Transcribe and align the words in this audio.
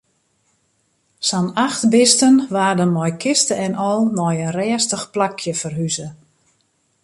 Sa'n 1.27 1.47
acht 1.63 1.83
bisten 1.93 2.35
waarden 2.55 2.91
mei 2.95 3.11
kiste 3.23 3.55
en 3.65 3.73
al 3.89 3.99
nei 4.17 4.35
in 4.45 4.53
rêstich 4.57 5.05
plakje 5.13 5.53
ferhuze. 5.61 6.07